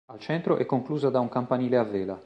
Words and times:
Al 0.09 0.19
centro 0.19 0.57
è 0.57 0.65
conclusa 0.65 1.11
da 1.11 1.19
un 1.19 1.29
campanile 1.29 1.77
a 1.77 1.83
vela. 1.83 2.19